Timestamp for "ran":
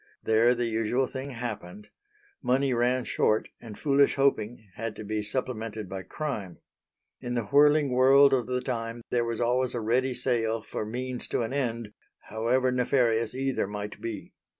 2.73-3.03